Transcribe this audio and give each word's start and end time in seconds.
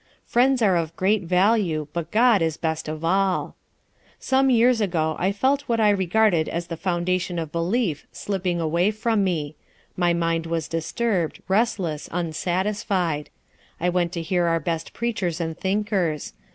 Friends 0.25 0.63
are 0.63 0.75
of 0.77 0.95
great 0.95 1.25
value, 1.25 1.85
but 1.93 2.09
God 2.09 2.41
is 2.41 2.57
best 2.57 2.87
of 2.87 3.05
all. 3.05 3.55
"Some 4.17 4.49
years 4.49 4.81
ago 4.81 5.15
I 5.19 5.31
felt 5.31 5.61
what 5.69 5.79
I 5.79 5.91
regarded 5.91 6.49
as 6.49 6.65
the 6.65 6.75
foundation 6.75 7.37
of 7.37 7.51
belief 7.51 8.07
slipping 8.11 8.59
away 8.59 8.89
from 8.89 9.23
me. 9.23 9.55
My 9.95 10.11
mind 10.11 10.47
was 10.47 10.67
disturbed, 10.67 11.43
restless, 11.47 12.09
unsatisfied. 12.11 13.29
I 13.79 13.89
went 13.89 14.11
to 14.13 14.23
hear 14.23 14.45
our 14.47 14.59
best 14.59 14.93
preachers 14.93 15.39
and 15.39 15.55
thinkers. 15.55 16.33